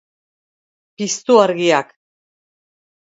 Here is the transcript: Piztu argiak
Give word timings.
Piztu 1.01 1.37
argiak 1.43 1.95